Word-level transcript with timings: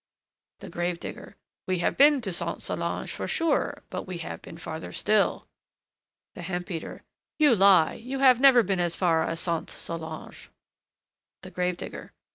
THE 0.61 0.69
GRAVE 0.71 0.99
DIGGER. 0.99 1.35
We 1.67 1.77
have 1.85 1.95
been 1.95 2.21
to 2.21 2.31
Sainte 2.33 2.63
Solange, 2.63 3.11
for 3.11 3.27
sure; 3.27 3.83
but 3.91 4.07
we 4.07 4.17
have 4.17 4.41
been 4.41 4.57
farther 4.57 4.91
still. 4.91 5.47
THE 6.33 6.41
HEMP 6.41 6.65
BEATER. 6.65 7.03
You 7.37 7.55
lie; 7.55 7.93
you 7.93 8.17
have 8.17 8.41
never 8.41 8.63
been 8.63 8.79
as 8.79 8.95
far 8.95 9.21
as 9.21 9.39
Sainte 9.41 9.69
Solange. 9.69 10.49
THE 11.43 11.51
GRAVE 11.51 11.77
DIGGER. 11.77 12.13